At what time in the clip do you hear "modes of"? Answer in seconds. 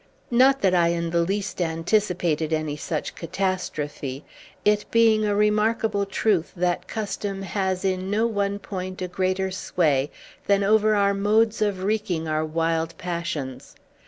11.13-11.83